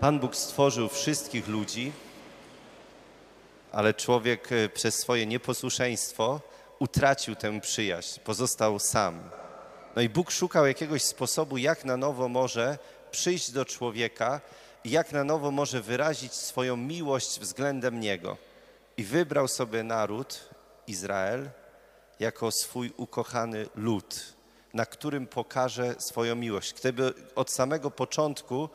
Pan 0.00 0.20
Bóg 0.20 0.36
stworzył 0.36 0.88
wszystkich 0.88 1.48
ludzi, 1.48 1.92
ale 3.72 3.94
człowiek 3.94 4.52
e, 4.52 4.68
przez 4.68 4.94
swoje 4.94 5.26
nieposłuszeństwo 5.26 6.40
utracił 6.78 7.36
tę 7.36 7.60
przyjaźń, 7.60 8.20
pozostał 8.20 8.78
sam. 8.78 9.20
No 9.96 10.02
i 10.02 10.08
Bóg 10.08 10.30
szukał 10.30 10.66
jakiegoś 10.66 11.02
sposobu, 11.02 11.56
jak 11.56 11.84
na 11.84 11.96
nowo 11.96 12.28
może 12.28 12.78
przyjść 13.10 13.50
do 13.50 13.64
człowieka 13.64 14.40
i 14.84 14.90
jak 14.90 15.12
na 15.12 15.24
nowo 15.24 15.50
może 15.50 15.80
wyrazić 15.82 16.34
swoją 16.34 16.76
miłość 16.76 17.40
względem 17.40 18.00
niego. 18.00 18.36
I 18.96 19.04
wybrał 19.04 19.48
sobie 19.48 19.82
naród, 19.82 20.50
Izrael, 20.86 21.50
jako 22.20 22.50
swój 22.50 22.92
ukochany 22.96 23.66
lud, 23.74 24.34
na 24.74 24.86
którym 24.86 25.26
pokaże 25.26 25.94
swoją 25.98 26.36
miłość. 26.36 26.74
Gdyby 26.74 27.14
od 27.34 27.50
samego 27.50 27.90
początku 27.90 28.68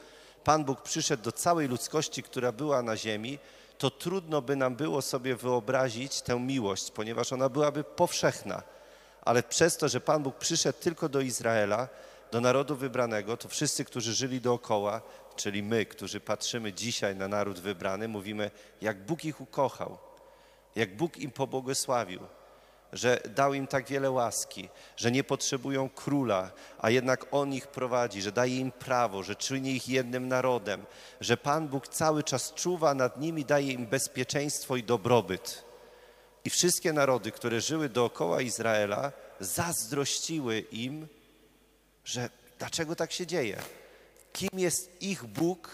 Pan 0.46 0.66
Bóg 0.66 0.82
przyszedł 0.82 1.24
do 1.24 1.32
całej 1.32 1.68
ludzkości, 1.68 2.24
która 2.24 2.52
była 2.52 2.82
na 2.82 2.98
ziemi, 2.98 3.40
to 3.78 3.92
trudno 3.92 4.42
by 4.42 4.56
nam 4.56 4.76
było 4.76 5.02
sobie 5.02 5.36
wyobrazić 5.36 6.22
tę 6.22 6.40
miłość, 6.40 6.92
ponieważ 6.92 7.34
ona 7.34 7.50
byłaby 7.50 7.84
powszechna. 7.84 8.64
Ale 9.22 9.44
przez 9.44 9.78
to, 9.78 9.88
że 9.90 10.02
Pan 10.02 10.24
Bóg 10.24 10.36
przyszedł 10.36 10.80
tylko 10.80 11.10
do 11.10 11.22
Izraela, 11.22 11.88
do 12.32 12.42
narodu 12.42 12.76
wybranego, 12.76 13.38
to 13.38 13.50
wszyscy, 13.50 13.86
którzy 13.86 14.14
żyli 14.14 14.42
dookoła, 14.42 15.02
czyli 15.36 15.64
my, 15.64 15.86
którzy 15.86 16.20
patrzymy 16.20 16.74
dzisiaj 16.74 17.16
na 17.16 17.28
naród 17.28 17.60
wybrany, 17.60 18.08
mówimy, 18.08 18.52
jak 18.82 19.06
Bóg 19.06 19.26
ich 19.26 19.42
ukochał, 19.42 19.98
jak 20.76 20.98
Bóg 20.98 21.18
im 21.18 21.32
pobłogosławił, 21.32 22.22
że 22.96 23.22
dał 23.36 23.54
im 23.54 23.68
tak 23.68 23.88
wiele 23.88 24.12
łaski, 24.12 24.70
że 24.98 25.12
nie 25.12 25.24
potrzebują 25.24 25.90
króla, 25.90 26.52
a 26.80 26.90
jednak 26.90 27.26
On 27.32 27.54
ich 27.54 27.68
prowadzi, 27.68 28.22
że 28.22 28.32
daje 28.32 28.60
im 28.60 28.72
prawo, 28.72 29.24
że 29.24 29.36
czyni 29.36 29.72
ich 29.76 29.90
jednym 29.90 30.28
narodem, 30.28 30.86
że 31.22 31.38
Pan 31.38 31.68
Bóg 31.68 31.88
cały 31.88 32.24
czas 32.24 32.54
czuwa 32.54 32.94
nad 32.94 33.20
nimi, 33.20 33.46
daje 33.46 33.72
im 33.72 33.86
bezpieczeństwo 33.86 34.76
i 34.76 34.84
dobrobyt. 34.84 35.66
I 36.46 36.50
wszystkie 36.50 36.94
narody, 36.94 37.32
które 37.32 37.62
żyły 37.62 37.90
dookoła 37.90 38.42
Izraela, 38.42 39.12
zazdrościły 39.40 40.60
im, 40.60 41.08
że 42.06 42.30
dlaczego 42.60 42.96
tak 42.96 43.12
się 43.12 43.28
dzieje? 43.28 43.58
Kim 44.34 44.60
jest 44.60 45.02
ich 45.02 45.24
Bóg, 45.24 45.70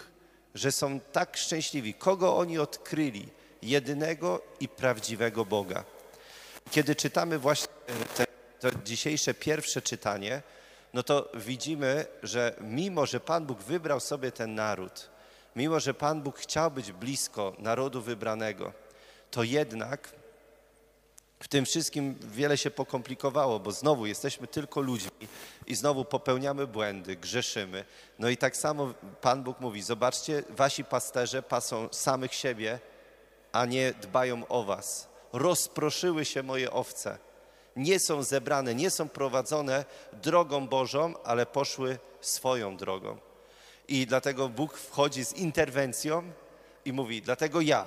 że 0.56 0.72
są 0.72 1.00
tak 1.00 1.38
szczęśliwi? 1.38 1.94
Kogo 1.94 2.38
oni 2.38 2.60
odkryli? 2.60 3.28
Jedynego 3.62 4.42
i 4.60 4.68
prawdziwego 4.68 5.46
Boga. 5.46 5.84
Kiedy 6.72 6.96
czytamy 6.96 7.40
właśnie 7.40 7.68
te, 8.16 8.26
to 8.60 8.70
dzisiejsze 8.86 9.34
pierwsze 9.34 9.82
czytanie, 9.82 10.42
no 10.94 11.04
to 11.04 11.30
widzimy, 11.34 12.06
że 12.24 12.56
mimo, 12.62 13.06
że 13.06 13.20
Pan 13.20 13.46
Bóg 13.46 13.64
wybrał 13.64 14.00
sobie 14.00 14.32
ten 14.32 14.56
naród, 14.56 15.10
mimo, 15.56 15.80
że 15.80 15.94
Pan 15.94 16.22
Bóg 16.22 16.40
chciał 16.40 16.72
być 16.72 16.92
blisko 16.92 17.56
narodu 17.60 18.02
wybranego, 18.02 18.74
to 19.32 19.44
jednak 19.44 20.10
w 21.40 21.48
tym 21.48 21.66
wszystkim 21.66 22.16
wiele 22.22 22.58
się 22.58 22.72
pokomplikowało, 22.72 23.60
bo 23.60 23.72
znowu 23.72 24.06
jesteśmy 24.06 24.48
tylko 24.48 24.82
ludźmi 24.82 25.28
i 25.68 25.76
znowu 25.76 26.06
popełniamy 26.06 26.68
błędy, 26.68 27.16
grzeszymy. 27.16 27.86
No 28.20 28.30
i 28.30 28.38
tak 28.38 28.58
samo 28.58 28.94
Pan 29.22 29.44
Bóg 29.44 29.60
mówi: 29.60 29.82
Zobaczcie, 29.82 30.44
wasi 30.50 30.84
pasterze 30.84 31.44
pasą 31.44 31.88
samych 31.92 32.34
siebie, 32.34 32.80
a 33.52 33.66
nie 33.66 33.94
dbają 33.94 34.48
o 34.48 34.64
was. 34.64 35.11
Rozproszyły 35.34 36.26
się 36.26 36.44
moje 36.44 36.72
owce. 36.72 37.18
Nie 37.76 38.00
są 38.00 38.24
zebrane, 38.24 38.76
nie 38.76 38.90
są 38.90 39.10
prowadzone 39.10 39.86
drogą 40.14 40.68
Bożą, 40.68 41.14
ale 41.24 41.46
poszły 41.46 42.00
swoją 42.22 42.78
drogą. 42.78 43.18
I 43.88 44.08
dlatego 44.08 44.50
Bóg 44.50 44.78
wchodzi 44.78 45.26
z 45.26 45.34
interwencją 45.34 46.24
i 46.86 46.94
mówi: 46.94 47.22
Dlatego 47.22 47.62
ja 47.62 47.86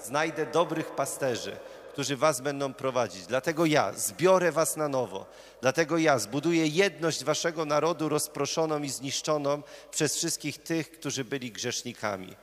znajdę 0.00 0.46
dobrych 0.46 0.90
pasterzy, 0.90 1.56
którzy 1.92 2.16
was 2.16 2.40
będą 2.40 2.74
prowadzić. 2.74 3.26
Dlatego 3.26 3.66
ja 3.66 3.92
zbiorę 3.92 4.52
was 4.52 4.76
na 4.76 4.88
nowo. 4.88 5.26
Dlatego 5.60 5.98
ja 5.98 6.18
zbuduję 6.18 6.66
jedność 6.66 7.24
waszego 7.24 7.64
narodu 7.64 8.08
rozproszoną 8.08 8.82
i 8.82 8.88
zniszczoną 8.88 9.62
przez 9.90 10.16
wszystkich 10.16 10.62
tych, 10.62 10.90
którzy 10.90 11.24
byli 11.24 11.52
grzesznikami. 11.52 12.36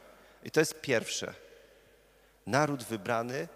I 0.43 0.51
to 0.51 0.59
jest 0.59 0.81
pierwsze. 0.81 1.33
Naród 2.47 2.83
wybrany, 2.83 3.47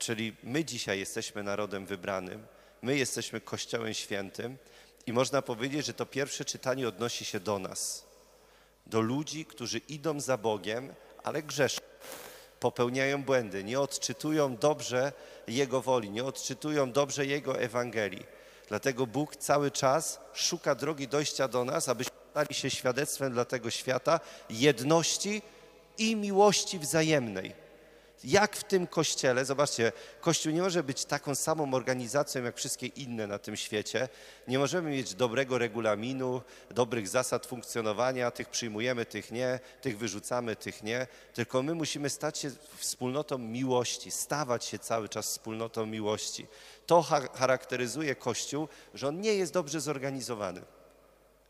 czyli 0.00 0.36
my 0.42 0.64
dzisiaj 0.64 0.98
jesteśmy 0.98 1.42
narodem 1.42 1.86
wybranym, 1.86 2.46
my 2.82 2.96
jesteśmy 2.96 3.40
Kościołem 3.40 3.94
Świętym 3.94 4.56
i 5.06 5.12
można 5.12 5.42
powiedzieć, 5.42 5.86
że 5.86 5.94
to 5.94 6.06
pierwsze 6.06 6.44
czytanie 6.44 6.88
odnosi 6.88 7.24
się 7.24 7.40
do 7.40 7.58
nas, 7.58 8.04
do 8.86 9.00
ludzi, 9.00 9.44
którzy 9.44 9.78
idą 9.78 10.20
za 10.20 10.36
Bogiem, 10.36 10.94
ale 11.24 11.42
grzeszą 11.42 11.80
popełniają 12.60 13.22
błędy, 13.22 13.64
nie 13.64 13.80
odczytują 13.80 14.56
dobrze 14.56 15.12
Jego 15.48 15.80
woli, 15.80 16.10
nie 16.10 16.24
odczytują 16.24 16.92
dobrze 16.92 17.26
Jego 17.26 17.58
Ewangelii. 17.58 18.26
Dlatego 18.68 19.06
Bóg 19.06 19.36
cały 19.36 19.70
czas 19.70 20.20
szuka 20.32 20.74
drogi 20.74 21.08
dojścia 21.08 21.48
do 21.48 21.64
nas, 21.64 21.88
abyśmy 21.88 22.16
stali 22.30 22.54
się 22.54 22.70
świadectwem 22.70 23.32
dla 23.32 23.44
tego 23.44 23.70
świata 23.70 24.20
jedności 24.50 25.42
i 25.98 26.16
miłości 26.16 26.78
wzajemnej 26.78 27.69
jak 28.24 28.56
w 28.56 28.64
tym 28.64 28.86
kościele, 28.86 29.44
zobaczcie, 29.44 29.92
kościół 30.20 30.52
nie 30.52 30.62
może 30.62 30.82
być 30.82 31.04
taką 31.04 31.34
samą 31.34 31.74
organizacją 31.74 32.44
jak 32.44 32.56
wszystkie 32.56 32.86
inne 32.86 33.26
na 33.26 33.38
tym 33.38 33.56
świecie. 33.56 34.08
Nie 34.48 34.58
możemy 34.58 34.90
mieć 34.90 35.14
dobrego 35.14 35.58
regulaminu, 35.58 36.42
dobrych 36.70 37.08
zasad 37.08 37.46
funkcjonowania, 37.46 38.30
tych 38.30 38.48
przyjmujemy, 38.48 39.06
tych 39.06 39.30
nie, 39.30 39.60
tych 39.80 39.98
wyrzucamy, 39.98 40.56
tych 40.56 40.82
nie. 40.82 41.06
Tylko 41.34 41.62
my 41.62 41.74
musimy 41.74 42.10
stać 42.10 42.38
się 42.38 42.50
wspólnotą 42.76 43.38
miłości, 43.38 44.10
stawać 44.10 44.64
się 44.64 44.78
cały 44.78 45.08
czas 45.08 45.26
wspólnotą 45.26 45.86
miłości. 45.86 46.46
To 46.86 47.02
charakteryzuje 47.34 48.14
Kościół, 48.14 48.68
że 48.94 49.08
on 49.08 49.20
nie 49.20 49.34
jest 49.34 49.52
dobrze 49.52 49.80
zorganizowany, 49.80 50.62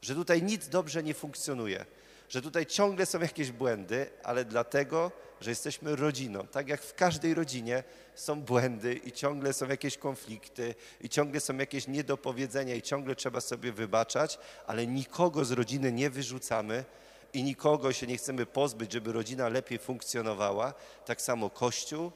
że 0.02 0.14
tutaj 0.14 0.42
nic 0.42 0.69
dobrze 0.69 1.02
nie 1.02 1.14
funkcjonuje 1.14 1.87
że 2.30 2.42
tutaj 2.42 2.66
ciągle 2.66 3.06
są 3.06 3.20
jakieś 3.20 3.50
błędy, 3.52 4.10
ale 4.22 4.44
dlatego, 4.44 5.12
że 5.41 5.50
jesteśmy 5.50 5.96
rodziną. 5.96 6.46
Tak 6.46 6.68
jak 6.68 6.82
w 6.82 6.94
każdej 6.94 7.34
rodzinie 7.34 7.84
są 8.14 8.42
błędy 8.42 8.94
i 8.94 9.12
ciągle 9.12 9.52
są 9.52 9.68
jakieś 9.68 9.98
konflikty 9.98 10.74
i 11.00 11.08
ciągle 11.08 11.40
są 11.40 11.56
jakieś 11.56 11.88
niedopowiedzenia 11.88 12.74
i 12.74 12.82
ciągle 12.82 13.16
trzeba 13.16 13.40
sobie 13.40 13.72
wybaczać, 13.72 14.38
ale 14.66 14.86
nikogo 14.86 15.44
z 15.44 15.52
rodziny 15.52 15.92
nie 15.92 16.10
wyrzucamy 16.10 16.84
i 17.32 17.42
nikogo 17.42 17.92
się 17.92 18.06
nie 18.06 18.16
chcemy 18.16 18.46
pozbyć, 18.46 18.92
żeby 18.92 19.12
rodzina 19.12 19.48
lepiej 19.48 19.78
funkcjonowała. 19.78 20.74
Tak 21.06 21.22
samo 21.22 21.50
Kościół 21.50 22.12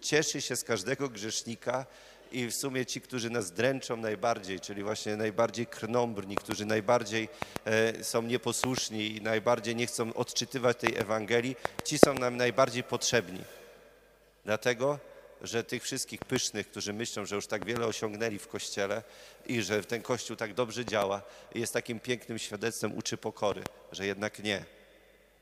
cieszy 0.00 0.40
się 0.40 0.56
z 0.56 0.64
każdego 0.64 1.08
grzesznika 1.08 1.86
i 2.36 2.46
w 2.46 2.54
sumie 2.54 2.86
ci, 2.86 3.00
którzy 3.00 3.30
nas 3.30 3.52
dręczą 3.52 3.96
najbardziej, 3.96 4.60
czyli 4.60 4.82
właśnie 4.82 5.16
najbardziej 5.16 5.66
krnąbrni, 5.66 6.36
którzy 6.36 6.66
najbardziej 6.66 7.28
e, 7.64 8.04
są 8.04 8.22
nieposłuszni 8.22 9.16
i 9.16 9.22
najbardziej 9.22 9.76
nie 9.76 9.86
chcą 9.86 10.14
odczytywać 10.14 10.76
tej 10.76 10.96
Ewangelii, 10.96 11.56
ci 11.84 11.98
są 11.98 12.14
nam 12.14 12.36
najbardziej 12.36 12.82
potrzebni. 12.82 13.40
Dlatego, 14.44 14.98
że 15.42 15.64
tych 15.64 15.82
wszystkich 15.82 16.20
pysznych, 16.20 16.70
którzy 16.70 16.92
myślą, 16.92 17.26
że 17.26 17.36
już 17.36 17.46
tak 17.46 17.64
wiele 17.64 17.86
osiągnęli 17.86 18.38
w 18.38 18.48
Kościele 18.48 19.02
i 19.46 19.62
że 19.62 19.84
ten 19.84 20.02
Kościół 20.02 20.36
tak 20.36 20.54
dobrze 20.54 20.84
działa 20.84 21.22
jest 21.54 21.72
takim 21.72 22.00
pięknym 22.00 22.38
świadectwem, 22.38 22.98
uczy 22.98 23.16
pokory, 23.16 23.62
że 23.92 24.06
jednak 24.06 24.38
nie, 24.38 24.64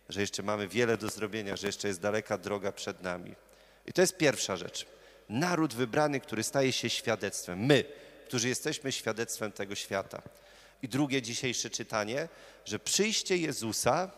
że 0.09 0.21
jeszcze 0.21 0.43
mamy 0.43 0.69
wiele 0.69 0.97
do 0.97 1.09
zrobienia, 1.09 1.57
że 1.57 1.67
jeszcze 1.67 1.89
jest 1.89 2.01
daleka 2.01 2.39
droga 2.39 2.73
przed 2.73 3.03
nami. 3.03 3.35
I 3.87 3.93
to 3.93 4.01
jest 4.01 4.17
pierwsza 4.17 4.57
rzecz 4.57 4.94
naród 5.29 5.75
wybrany, 5.75 6.21
który 6.21 6.43
staje 6.43 6.73
się 6.73 6.91
świadectwem. 6.91 7.59
My, 7.59 7.85
którzy 8.27 8.49
jesteśmy 8.49 8.93
świadectwem 8.93 9.53
tego 9.53 9.75
świata. 9.75 10.23
I 10.83 10.89
drugie 10.89 11.23
dzisiejsze 11.23 11.71
czytanie, 11.71 12.29
że 12.65 12.79
przyjście 12.79 13.37
Jezusa 13.37 14.11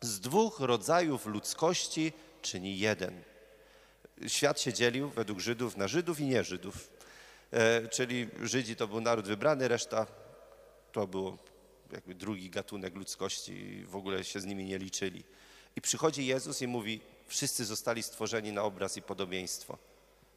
z 0.00 0.20
dwóch 0.20 0.60
rodzajów 0.60 1.26
ludzkości 1.26 2.12
czyni 2.42 2.78
jeden. 2.78 3.22
Świat 4.26 4.60
się 4.60 4.72
dzielił 4.72 5.10
według 5.10 5.40
Żydów 5.40 5.76
na 5.76 5.88
Żydów 5.88 6.20
i 6.20 6.24
nie 6.24 6.44
Żydów. 6.44 6.90
E, 7.50 7.88
czyli 7.88 8.28
Żydzi 8.42 8.76
to 8.76 8.88
był 8.88 9.00
naród 9.00 9.26
wybrany, 9.26 9.68
reszta 9.68 10.06
to 10.92 11.06
był 11.06 11.38
jakby 11.92 12.14
drugi 12.14 12.50
gatunek 12.50 12.94
ludzkości 12.94 13.84
w 13.84 13.96
ogóle 13.96 14.24
się 14.24 14.40
z 14.40 14.44
nimi 14.44 14.64
nie 14.64 14.78
liczyli. 14.78 15.24
I 15.76 15.80
przychodzi 15.80 16.26
Jezus 16.26 16.62
i 16.62 16.66
mówi, 16.66 17.00
Wszyscy 17.26 17.64
zostali 17.64 18.02
stworzeni 18.02 18.52
na 18.52 18.62
obraz 18.62 18.96
i 18.96 19.02
podobieństwo. 19.02 19.78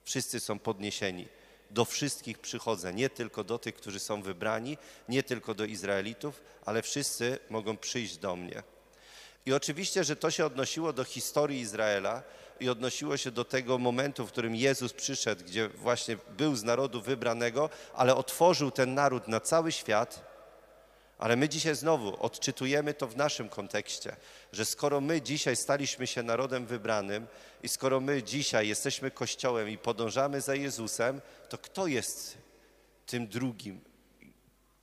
Wszyscy 0.03 0.39
są 0.39 0.59
podniesieni. 0.59 1.27
Do 1.71 1.86
wszystkich 1.86 2.39
przychodzę, 2.39 2.94
nie 2.94 3.09
tylko 3.09 3.44
do 3.44 3.59
tych, 3.59 3.75
którzy 3.75 4.00
są 4.00 4.21
wybrani, 4.21 4.77
nie 5.09 5.24
tylko 5.24 5.53
do 5.53 5.65
Izraelitów, 5.65 6.41
ale 6.65 6.81
wszyscy 6.81 7.39
mogą 7.50 7.77
przyjść 7.77 8.18
do 8.18 8.36
mnie. 8.36 8.63
I 9.45 9.53
oczywiście, 9.53 10.03
że 10.03 10.15
to 10.15 10.31
się 10.31 10.45
odnosiło 10.45 10.94
do 10.94 11.03
historii 11.03 11.59
Izraela 11.59 12.24
i 12.59 12.69
odnosiło 12.69 13.18
się 13.18 13.31
do 13.31 13.45
tego 13.45 13.77
momentu, 13.77 14.27
w 14.27 14.31
którym 14.31 14.56
Jezus 14.56 14.94
przyszedł, 14.94 15.44
gdzie 15.44 15.69
właśnie 15.69 16.18
był 16.38 16.56
z 16.56 16.63
narodu 16.63 17.01
wybranego, 17.01 17.69
ale 17.95 18.15
otworzył 18.15 18.71
ten 18.71 18.94
naród 18.94 19.27
na 19.27 19.39
cały 19.39 19.71
świat, 19.71 20.28
Ale 21.19 21.36
my 21.36 21.50
dzisiaj 21.50 21.75
znowu 21.75 22.24
odczytujemy 22.24 22.94
to 22.94 23.07
w 23.07 23.18
naszym 23.18 23.50
kontekście, 23.50 24.16
że 24.51 24.66
skoro 24.66 25.01
my 25.01 25.21
dzisiaj 25.21 25.56
staliśmy 25.56 26.07
się 26.07 26.24
narodem 26.24 26.66
wybranym 26.66 27.27
i 27.63 27.69
skoro 27.69 28.00
my 28.00 28.24
dzisiaj 28.24 28.68
jesteśmy 28.68 29.12
Kościołem 29.12 29.69
i 29.69 29.77
podążamy 29.77 30.42
za 30.42 30.56
Jezusem, 30.56 31.21
to 31.50 31.57
kto 31.57 31.88
jest 31.88 32.38
tym 33.06 33.27
drugim 33.27 33.81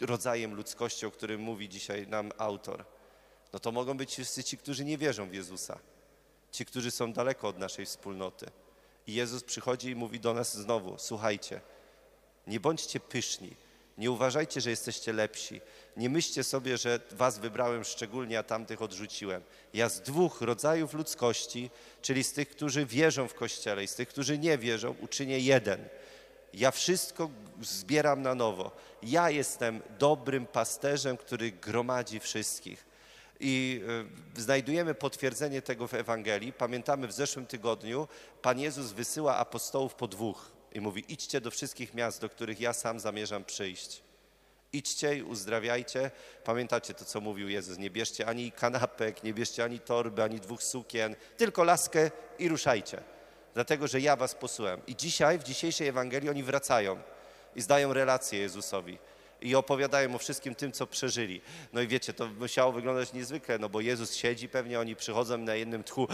rodzajem 0.00 0.54
ludzkości, 0.54 1.06
o 1.06 1.10
którym 1.10 1.40
mówi 1.40 1.68
dzisiaj 1.68 2.06
nam 2.06 2.32
autor? 2.38 2.84
No 3.52 3.58
to 3.58 3.72
mogą 3.72 3.96
być 3.96 4.12
wszyscy 4.12 4.44
ci, 4.44 4.58
którzy 4.58 4.84
nie 4.84 4.98
wierzą 4.98 5.28
w 5.28 5.34
Jezusa, 5.34 5.78
ci, 6.52 6.66
którzy 6.66 6.90
są 6.90 7.12
daleko 7.12 7.48
od 7.48 7.58
naszej 7.58 7.86
wspólnoty. 7.86 8.46
I 9.06 9.14
Jezus 9.14 9.42
przychodzi 9.42 9.90
i 9.90 9.94
mówi 9.94 10.20
do 10.20 10.34
nas 10.34 10.56
znowu: 10.56 10.94
Słuchajcie, 10.98 11.60
nie 12.46 12.60
bądźcie 12.60 13.00
pyszni, 13.00 13.56
nie 13.98 14.10
uważajcie, 14.10 14.60
że 14.60 14.70
jesteście 14.70 15.12
lepsi. 15.12 15.60
Nie 15.96 16.10
myślcie 16.10 16.44
sobie, 16.44 16.78
że 16.78 17.00
was 17.10 17.38
wybrałem 17.38 17.84
szczególnie, 17.84 18.38
a 18.38 18.42
tamtych 18.42 18.82
odrzuciłem. 18.82 19.42
Ja 19.74 19.88
z 19.88 20.00
dwóch 20.00 20.40
rodzajów 20.40 20.94
ludzkości, 20.94 21.70
czyli 22.02 22.24
z 22.24 22.32
tych, 22.32 22.48
którzy 22.48 22.86
wierzą 22.86 23.28
w 23.28 23.34
Kościele 23.34 23.84
i 23.84 23.88
z 23.88 23.94
tych, 23.94 24.08
którzy 24.08 24.38
nie 24.38 24.58
wierzą, 24.58 24.94
uczynię 25.00 25.38
jeden. 25.38 25.88
Ja 26.54 26.70
wszystko 26.70 27.30
zbieram 27.62 28.22
na 28.22 28.34
nowo. 28.34 28.70
Ja 29.02 29.30
jestem 29.30 29.82
dobrym 29.98 30.46
pasterzem, 30.46 31.16
który 31.16 31.52
gromadzi 31.52 32.20
wszystkich. 32.20 32.86
I 33.40 33.82
y, 34.36 34.40
znajdujemy 34.40 34.94
potwierdzenie 34.94 35.62
tego 35.62 35.88
w 35.88 35.94
Ewangelii. 35.94 36.52
Pamiętamy 36.52 37.06
w 37.06 37.12
zeszłym 37.12 37.46
tygodniu, 37.46 38.08
Pan 38.42 38.58
Jezus 38.58 38.92
wysyła 38.92 39.36
apostołów 39.36 39.94
po 39.94 40.08
dwóch 40.08 40.55
i 40.76 40.80
mówi: 40.80 41.04
idźcie 41.08 41.40
do 41.40 41.50
wszystkich 41.50 41.94
miast, 41.94 42.20
do 42.20 42.28
których 42.28 42.60
ja 42.60 42.72
sam 42.72 43.00
zamierzam 43.00 43.44
przyjść. 43.44 44.02
Idźcie 44.72 45.16
i 45.16 45.22
uzdrawiajcie. 45.22 46.10
Pamiętacie 46.44 46.94
to, 46.94 47.04
co 47.04 47.20
mówił 47.20 47.48
Jezus. 47.48 47.78
Nie 47.78 47.90
bierzcie 47.90 48.26
ani 48.26 48.52
kanapek, 48.52 49.22
nie 49.22 49.34
bierzcie 49.34 49.64
ani 49.64 49.80
torby, 49.80 50.22
ani 50.22 50.40
dwóch 50.40 50.62
sukien, 50.62 51.16
tylko 51.36 51.64
laskę 51.64 52.10
i 52.38 52.48
ruszajcie. 52.48 53.02
Dlatego, 53.54 53.86
że 53.86 54.00
ja 54.00 54.16
was 54.16 54.34
posyłam. 54.34 54.80
I 54.86 54.96
dzisiaj, 54.96 55.38
w 55.38 55.42
dzisiejszej 55.42 55.88
Ewangelii 55.88 56.30
oni 56.30 56.42
wracają 56.42 57.02
i 57.54 57.62
zdają 57.62 57.92
relację 57.92 58.38
Jezusowi 58.38 58.98
i 59.40 59.54
opowiadają 59.54 60.14
o 60.14 60.18
wszystkim 60.18 60.54
tym, 60.54 60.72
co 60.72 60.86
przeżyli. 60.86 61.40
No 61.72 61.80
i 61.80 61.86
wiecie, 61.86 62.12
to 62.12 62.26
musiało 62.26 62.72
wyglądać 62.72 63.12
niezwykle, 63.12 63.58
no 63.58 63.68
bo 63.68 63.80
Jezus 63.80 64.14
siedzi, 64.14 64.48
pewnie 64.48 64.80
oni 64.80 64.96
przychodzą 64.96 65.38
na 65.38 65.54
jednym 65.54 65.84
tchu. 65.84 66.08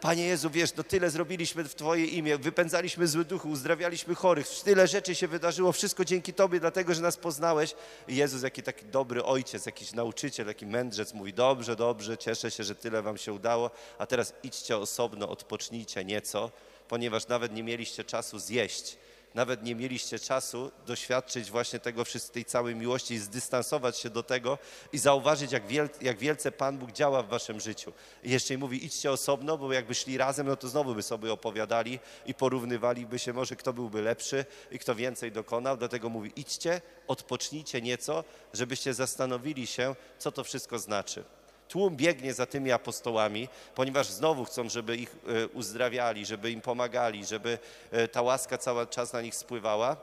Panie 0.00 0.26
Jezu, 0.26 0.50
wiesz, 0.50 0.76
no 0.76 0.84
tyle 0.84 1.10
zrobiliśmy 1.10 1.64
w 1.64 1.74
Twoje 1.74 2.04
imię, 2.04 2.38
wypędzaliśmy 2.38 3.06
zły 3.06 3.24
duchy, 3.24 3.48
uzdrawialiśmy 3.48 4.14
chorych, 4.14 4.46
tyle 4.64 4.86
rzeczy 4.86 5.14
się 5.14 5.28
wydarzyło, 5.28 5.72
wszystko 5.72 6.04
dzięki 6.04 6.34
Tobie, 6.34 6.60
dlatego, 6.60 6.94
że 6.94 7.02
nas 7.02 7.16
poznałeś. 7.16 7.74
I 8.08 8.16
Jezus, 8.16 8.42
jaki 8.42 8.62
taki 8.62 8.86
dobry 8.86 9.24
ojciec, 9.24 9.66
jakiś 9.66 9.92
nauczyciel, 9.92 10.46
taki 10.46 10.66
mędrzec 10.66 11.14
mówi, 11.14 11.32
dobrze, 11.32 11.76
dobrze, 11.76 12.18
cieszę 12.18 12.50
się, 12.50 12.64
że 12.64 12.74
tyle 12.74 13.02
Wam 13.02 13.18
się 13.18 13.32
udało, 13.32 13.70
a 13.98 14.06
teraz 14.06 14.34
idźcie 14.42 14.76
osobno, 14.76 15.28
odpocznijcie 15.28 16.04
nieco, 16.04 16.50
ponieważ 16.88 17.28
nawet 17.28 17.52
nie 17.52 17.62
mieliście 17.62 18.04
czasu 18.04 18.38
zjeść 18.38 18.96
nawet 19.34 19.62
nie 19.62 19.74
mieliście 19.74 20.18
czasu 20.18 20.70
doświadczyć 20.86 21.50
właśnie 21.50 21.78
tego 21.78 22.04
tej 22.32 22.44
całej 22.44 22.74
miłości 22.74 23.14
i 23.14 23.18
zdystansować 23.18 23.98
się 23.98 24.10
do 24.10 24.22
tego 24.22 24.58
i 24.92 24.98
zauważyć, 24.98 25.52
jak, 25.52 25.66
wiel, 25.66 25.88
jak 26.00 26.18
wielce 26.18 26.52
Pan 26.52 26.78
Bóg 26.78 26.92
działa 26.92 27.22
w 27.22 27.28
waszym 27.28 27.60
życiu. 27.60 27.92
I 28.22 28.30
jeszcze 28.30 28.58
mówi, 28.58 28.84
idźcie 28.84 29.12
osobno, 29.12 29.58
bo 29.58 29.72
jakby 29.72 29.94
szli 29.94 30.18
razem, 30.18 30.46
no 30.46 30.56
to 30.56 30.68
znowu 30.68 30.94
by 30.94 31.02
sobie 31.02 31.32
opowiadali 31.32 31.98
i 32.26 32.34
porównywaliby 32.34 33.18
się 33.18 33.32
może, 33.32 33.56
kto 33.56 33.72
byłby 33.72 34.02
lepszy 34.02 34.44
i 34.70 34.78
kto 34.78 34.94
więcej 34.94 35.32
dokonał. 35.32 35.76
Dlatego 35.76 36.08
mówi, 36.08 36.32
idźcie, 36.36 36.80
odpocznijcie 37.08 37.82
nieco, 37.82 38.24
żebyście 38.52 38.94
zastanowili 38.94 39.66
się, 39.66 39.94
co 40.18 40.32
to 40.32 40.44
wszystko 40.44 40.78
znaczy. 40.78 41.24
Tłum 41.68 41.96
biegnie 41.96 42.34
za 42.34 42.46
tymi 42.46 42.72
apostołami, 42.72 43.48
ponieważ 43.74 44.06
znowu 44.06 44.44
chcą, 44.44 44.68
żeby 44.68 44.96
ich 44.96 45.16
e, 45.26 45.48
uzdrawiali, 45.48 46.26
żeby 46.26 46.50
im 46.50 46.60
pomagali, 46.60 47.26
żeby 47.26 47.58
e, 47.90 48.08
ta 48.08 48.22
łaska 48.22 48.58
cały 48.58 48.86
czas 48.86 49.12
na 49.12 49.20
nich 49.20 49.34
spływała. 49.34 49.96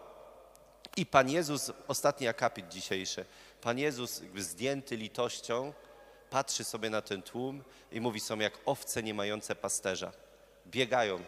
I 0.98 1.06
Pan 1.06 1.30
Jezus, 1.30 1.72
ostatni 1.88 2.28
akapit 2.28 2.68
dzisiejszy, 2.70 3.26
Pan 3.62 3.80
Jezus 3.80 4.22
zdjęty 4.38 4.98
litością 4.98 5.74
patrzy 6.30 6.64
sobie 6.64 6.90
na 6.90 7.02
ten 7.02 7.22
tłum 7.22 7.64
i 7.92 8.02
mówi, 8.02 8.20
są 8.20 8.40
jak 8.40 8.54
owce 8.66 9.04
nie 9.04 9.14
mające 9.14 9.56
pasterza. 9.56 10.12
Biegają, 10.68 11.20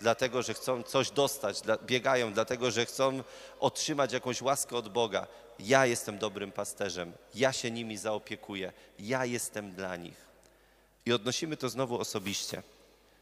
dlatego 0.00 0.42
że 0.42 0.54
chcą 0.54 0.82
coś 0.82 1.10
dostać, 1.10 1.60
biegają, 1.82 2.32
dlatego 2.32 2.70
że 2.70 2.86
chcą 2.86 3.22
otrzymać 3.60 4.12
jakąś 4.12 4.42
łaskę 4.42 4.76
od 4.76 4.88
Boga. 4.88 5.26
Ja 5.58 5.86
jestem 5.86 6.18
dobrym 6.18 6.52
pasterzem, 6.52 7.12
ja 7.34 7.52
się 7.52 7.70
nimi 7.70 7.96
zaopiekuję, 7.96 8.72
ja 8.98 9.24
jestem 9.24 9.72
dla 9.72 9.96
nich. 9.96 10.24
I 11.06 11.12
odnosimy 11.12 11.56
to 11.56 11.68
znowu 11.68 11.98
osobiście. 11.98 12.62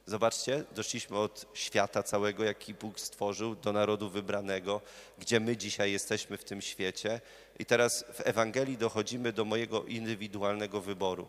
Zobaczcie, 0.06 0.64
doszliśmy 0.74 1.18
od 1.18 1.46
świata 1.54 2.02
całego, 2.02 2.44
jaki 2.44 2.74
Bóg 2.74 3.00
stworzył, 3.00 3.54
do 3.54 3.72
narodu 3.72 4.10
wybranego, 4.10 4.80
gdzie 5.18 5.40
my 5.40 5.56
dzisiaj 5.56 5.92
jesteśmy 5.92 6.38
w 6.38 6.44
tym 6.44 6.62
świecie. 6.62 7.20
I 7.58 7.66
teraz 7.66 8.04
w 8.12 8.20
Ewangelii 8.20 8.76
dochodzimy 8.76 9.32
do 9.32 9.44
mojego 9.44 9.84
indywidualnego 9.84 10.80
wyboru. 10.80 11.28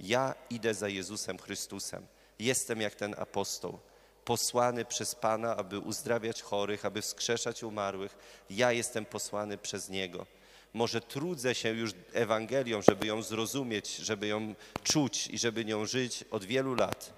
Ja 0.00 0.34
idę 0.50 0.74
za 0.74 0.88
Jezusem 0.88 1.38
Chrystusem. 1.38 2.06
Jestem 2.38 2.80
jak 2.80 2.94
ten 2.94 3.14
apostoł 3.18 3.78
posłany 4.24 4.84
przez 4.84 5.14
Pana, 5.14 5.56
aby 5.56 5.78
uzdrawiać 5.78 6.42
chorych, 6.42 6.84
aby 6.84 7.02
wskrzeszać 7.02 7.62
umarłych. 7.62 8.16
Ja 8.50 8.72
jestem 8.72 9.04
posłany 9.04 9.58
przez 9.58 9.88
Niego. 9.88 10.26
Może 10.74 11.00
trudzę 11.00 11.54
się 11.54 11.68
już 11.68 11.92
Ewangelią, 12.12 12.82
żeby 12.82 13.06
ją 13.06 13.22
zrozumieć, 13.22 13.96
żeby 13.96 14.26
ją 14.26 14.54
czuć 14.82 15.26
i 15.26 15.38
żeby 15.38 15.64
nią 15.64 15.86
żyć 15.86 16.24
od 16.30 16.44
wielu 16.44 16.74
lat. 16.74 17.12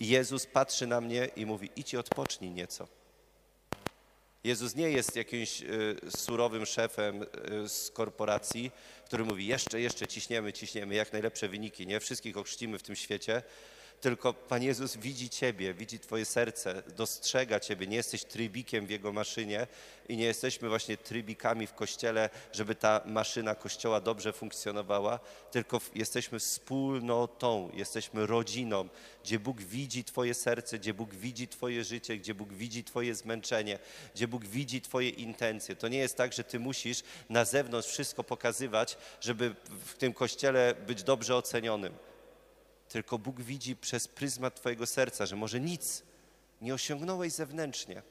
I 0.00 0.08
Jezus 0.08 0.46
patrzy 0.46 0.86
na 0.86 1.00
mnie 1.00 1.28
i 1.36 1.46
mówi: 1.46 1.70
idź 1.76 1.92
i 1.92 1.96
odpocznij 1.96 2.50
nieco. 2.50 2.88
Jezus 4.44 4.74
nie 4.74 4.90
jest 4.90 5.16
jakimś 5.16 5.62
y, 5.62 5.96
surowym 6.16 6.66
szefem 6.66 7.22
y, 7.22 7.68
z 7.68 7.90
korporacji, 7.90 8.70
który 9.04 9.24
mówi: 9.24 9.46
jeszcze, 9.46 9.80
jeszcze 9.80 10.06
ciśniemy, 10.06 10.52
ciśniemy, 10.52 10.94
jak 10.94 11.12
najlepsze 11.12 11.48
wyniki, 11.48 11.86
nie? 11.86 12.00
Wszystkich 12.00 12.36
ochrzcimy 12.36 12.78
w 12.78 12.82
tym 12.82 12.96
świecie 12.96 13.42
tylko 14.00 14.34
Pan 14.34 14.62
Jezus 14.62 14.96
widzi 14.96 15.30
Ciebie, 15.30 15.74
widzi 15.74 15.98
Twoje 15.98 16.24
serce, 16.24 16.82
dostrzega 16.96 17.60
Ciebie. 17.60 17.86
Nie 17.86 17.96
jesteś 17.96 18.24
trybikiem 18.24 18.86
w 18.86 18.90
Jego 18.90 19.12
maszynie 19.12 19.66
i 20.08 20.16
nie 20.16 20.24
jesteśmy 20.24 20.68
właśnie 20.68 20.96
trybikami 20.96 21.66
w 21.66 21.74
Kościele, 21.74 22.30
żeby 22.52 22.74
ta 22.74 23.00
maszyna 23.06 23.54
Kościoła 23.54 24.00
dobrze 24.00 24.32
funkcjonowała, 24.32 25.20
tylko 25.50 25.80
jesteśmy 25.94 26.38
wspólnotą, 26.38 27.70
jesteśmy 27.74 28.26
rodziną, 28.26 28.88
gdzie 29.24 29.38
Bóg 29.38 29.62
widzi 29.62 30.04
Twoje 30.04 30.34
serce, 30.34 30.78
gdzie 30.78 30.94
Bóg 30.94 31.14
widzi 31.14 31.48
Twoje 31.48 31.84
życie, 31.84 32.16
gdzie 32.16 32.34
Bóg 32.34 32.52
widzi 32.52 32.84
Twoje 32.84 33.14
zmęczenie, 33.14 33.78
gdzie 34.14 34.28
Bóg 34.28 34.44
widzi 34.44 34.80
Twoje 34.80 35.08
intencje. 35.08 35.76
To 35.76 35.88
nie 35.88 35.98
jest 35.98 36.16
tak, 36.16 36.32
że 36.32 36.44
Ty 36.44 36.58
musisz 36.58 37.02
na 37.28 37.44
zewnątrz 37.44 37.88
wszystko 37.88 38.24
pokazywać, 38.24 38.96
żeby 39.20 39.54
w 39.84 39.94
tym 39.94 40.12
Kościele 40.12 40.74
być 40.86 41.02
dobrze 41.02 41.36
ocenionym 41.36 42.09
tylko 42.90 43.18
Bóg 43.18 43.40
widzi 43.40 43.76
przez 43.76 44.08
pryzmat 44.08 44.54
Twojego 44.54 44.86
serca, 44.86 45.26
że 45.26 45.36
może 45.36 45.60
nic 45.60 46.02
nie 46.60 46.74
osiągnąłeś 46.74 47.32
zewnętrznie, 47.32 48.02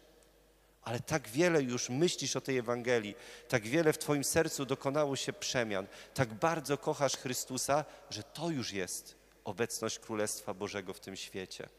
ale 0.82 1.00
tak 1.00 1.28
wiele 1.28 1.62
już 1.62 1.90
myślisz 1.90 2.36
o 2.36 2.42
tej 2.42 2.58
Ewangelii, 2.58 3.16
tak 3.48 3.64
wiele 3.64 3.94
w 3.94 3.98
Twoim 3.98 4.24
sercu 4.24 4.66
dokonało 4.66 5.16
się 5.16 5.34
przemian, 5.34 5.88
tak 6.14 6.34
bardzo 6.34 6.78
kochasz 6.78 7.18
Chrystusa, 7.18 7.86
że 8.10 8.24
to 8.24 8.50
już 8.50 8.72
jest 8.72 9.16
obecność 9.44 10.00
Królestwa 10.00 10.54
Bożego 10.54 10.94
w 10.94 11.00
tym 11.00 11.16
świecie. 11.16 11.70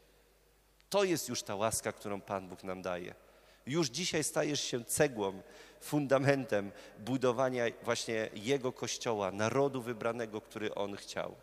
To 0.89 1.03
jest 1.03 1.29
już 1.29 1.43
ta 1.43 1.55
łaska, 1.55 1.91
którą 1.91 2.21
Pan 2.21 2.47
Bóg 2.49 2.63
nam 2.63 2.81
daje. 2.81 3.15
Już 3.65 3.87
dzisiaj 3.87 4.23
stajesz 4.23 4.61
się 4.61 4.85
cegłą, 4.85 5.41
fundamentem 5.81 6.71
budowania 6.99 7.65
właśnie 7.83 8.29
Jego 8.33 8.71
Kościoła, 8.71 9.31
narodu 9.31 9.81
wybranego, 9.81 10.41
który 10.41 10.75
On 10.75 10.95
chciał. 10.95 11.35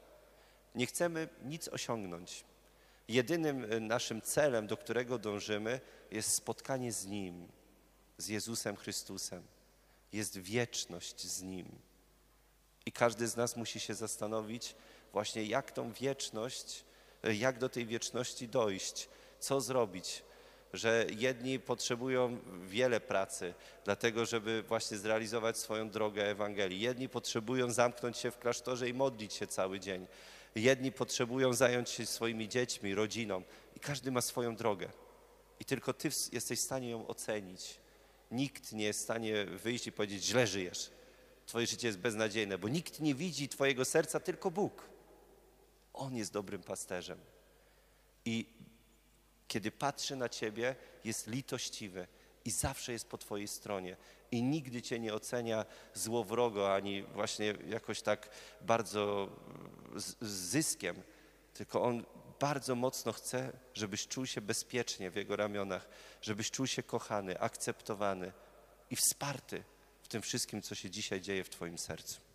Nie 0.75 0.87
chcemy 0.87 1.29
nic 1.45 1.69
osiągnąć. 1.69 2.45
Jedynym 3.09 3.73
e, 3.73 3.81
naszym 3.81 4.23
celem, 4.23 4.67
do 4.67 4.77
którego 4.77 5.19
dążymy, 5.19 5.81
jest 6.11 6.33
spotkanie 6.33 6.93
z 6.93 7.07
Nim, 7.07 7.49
z 8.19 8.29
Jezusem 8.29 8.77
Chrystusem. 8.77 9.43
Jest 10.13 10.39
wieczność 10.39 11.27
z 11.27 11.43
Nim. 11.43 11.79
I 12.87 12.93
każdy 12.93 13.29
z 13.29 13.37
nas 13.37 13.57
musi 13.57 13.81
się 13.81 13.95
zastanowić, 13.95 14.75
właśnie 15.13 15.45
jak 15.45 15.73
tą 15.73 15.93
wieczność, 15.93 16.85
e, 17.23 17.35
jak 17.35 17.59
do 17.59 17.69
tej 17.69 17.87
wieczności 17.87 18.49
dojść, 18.49 19.09
co 19.39 19.61
zrobić, 19.61 20.23
że 20.73 21.07
jedni 21.17 21.61
potrzebują 21.61 22.39
wiele 22.67 23.01
pracy, 23.01 23.55
dlatego 23.85 24.27
żeby 24.27 24.63
właśnie 24.63 24.97
zrealizować 24.97 25.59
swoją 25.59 25.91
drogę 25.91 26.31
Ewangelii. 26.31 26.81
Jedni 26.81 27.09
potrzebują 27.09 27.71
zamknąć 27.71 28.17
się 28.17 28.31
w 28.31 28.39
klasztorze 28.39 28.89
i 28.89 28.95
modlić 28.95 29.35
się 29.35 29.47
cały 29.47 29.81
dzień. 29.81 30.07
Jedni 30.55 30.93
potrzebują 30.93 31.53
zająć 31.53 31.91
się 31.91 32.07
swoimi 32.07 32.49
dziećmi, 32.49 32.95
rodziną 32.95 33.43
i 33.77 33.81
każdy 33.81 34.11
ma 34.11 34.21
swoją 34.21 34.57
drogę. 34.57 34.89
I 35.61 35.65
tylko 35.65 35.93
ty 35.93 36.11
jesteś 36.33 36.59
w 36.59 36.63
stanie 36.63 36.91
ją 36.91 37.07
ocenić. 37.07 37.81
Nikt 38.31 38.73
nie 38.73 38.85
jest 38.85 39.01
w 39.01 39.03
stanie 39.03 39.45
wyjść 39.45 39.87
i 39.87 39.93
powiedzieć, 39.93 40.25
źle 40.25 40.47
żyjesz. 40.47 40.91
twoje 41.47 41.67
życie 41.67 41.87
jest 41.87 41.99
beznadziejne, 41.99 42.59
bo 42.59 42.69
nikt 42.69 43.01
nie 43.01 43.15
widzi 43.15 43.49
twojego 43.49 43.85
serca, 43.85 44.21
tylko 44.21 44.51
Bóg. 44.51 44.89
On 45.93 46.17
jest 46.17 46.33
dobrym 46.33 46.63
pasterzem. 46.63 47.19
I 48.25 48.47
kiedy 49.49 49.71
patrzy 49.71 50.17
na 50.17 50.29
ciebie, 50.29 50.77
jest 51.05 51.27
litościwy 51.27 52.07
i 52.45 52.51
zawsze 52.51 52.93
jest 52.93 53.09
po 53.09 53.19
twojej 53.19 53.49
stronie. 53.49 53.97
I 54.31 54.43
nigdy 54.43 54.83
cię 54.83 54.99
nie 54.99 55.15
ocenia 55.15 55.65
złowrogo, 55.95 56.75
ani 56.75 57.03
właśnie 57.03 57.55
jakoś 57.69 58.03
tak 58.03 58.31
bardzo 58.61 59.29
z, 59.97 60.17
z 60.21 60.51
zyskiem, 60.51 61.03
tylko 61.55 61.83
on 61.83 62.05
bardzo 62.41 62.75
mocno 62.75 63.13
chce, 63.13 63.53
żebyś 63.75 64.09
czuł 64.09 64.27
się 64.27 64.41
bezpiecznie 64.41 65.11
w 65.11 65.17
jego 65.17 65.37
ramionach, 65.37 65.89
żebyś 66.23 66.51
czuł 66.51 66.67
się 66.67 66.83
kochany, 66.83 67.41
akceptowany 67.41 68.33
i 68.91 68.97
wsparty 68.97 69.65
w 70.03 70.09
tym 70.09 70.23
wszystkim, 70.23 70.63
co 70.63 70.75
się 70.75 70.91
dzisiaj 70.91 71.21
dzieje 71.21 71.45
w 71.45 71.51
twoim 71.51 71.79
sercu. 71.79 72.28